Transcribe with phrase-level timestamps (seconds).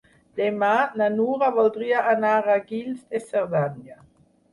[0.39, 0.69] Demà
[1.01, 3.99] na Nura voldria anar a Guils de Cerdanya.